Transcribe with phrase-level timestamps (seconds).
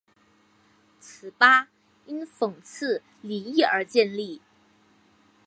[0.99, 1.69] 此吧
[2.07, 4.41] 因嘲讽李毅而建立。